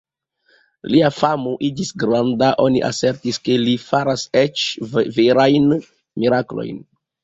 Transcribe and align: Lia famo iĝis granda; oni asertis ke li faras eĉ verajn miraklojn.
Lia 0.93 1.11
famo 1.17 1.53
iĝis 1.67 1.91
granda; 2.05 2.49
oni 2.65 2.83
asertis 2.89 3.41
ke 3.47 3.61
li 3.69 3.79
faras 3.87 4.27
eĉ 4.45 4.67
verajn 4.99 5.73
miraklojn. 5.81 6.87